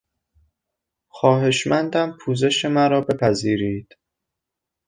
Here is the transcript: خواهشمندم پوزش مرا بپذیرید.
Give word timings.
خواهشمندم 1.09 2.17
پوزش 2.21 2.65
مرا 2.65 3.01
بپذیرید. 3.01 3.97